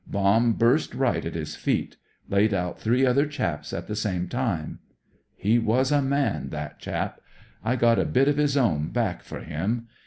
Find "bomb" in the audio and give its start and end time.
0.07-0.53